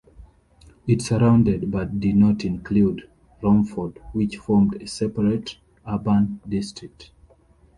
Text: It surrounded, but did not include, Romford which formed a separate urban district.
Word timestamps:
It 0.87 1.03
surrounded, 1.03 1.69
but 1.69 1.99
did 1.99 2.15
not 2.15 2.43
include, 2.43 3.07
Romford 3.43 3.99
which 4.13 4.37
formed 4.37 4.81
a 4.81 4.87
separate 4.87 5.59
urban 5.87 6.39
district. 6.49 7.11